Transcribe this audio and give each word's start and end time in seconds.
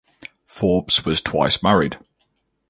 Forbes 0.47 1.05
was 1.05 1.21
twice 1.21 1.61
married. 1.61 1.95